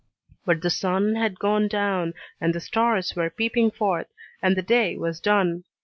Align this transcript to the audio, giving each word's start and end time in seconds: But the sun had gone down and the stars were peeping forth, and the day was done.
But 0.45 0.63
the 0.63 0.71
sun 0.71 1.13
had 1.13 1.37
gone 1.37 1.67
down 1.67 2.15
and 2.39 2.55
the 2.55 2.59
stars 2.59 3.15
were 3.15 3.29
peeping 3.29 3.69
forth, 3.69 4.07
and 4.41 4.55
the 4.57 4.63
day 4.63 4.97
was 4.97 5.19
done. 5.19 5.63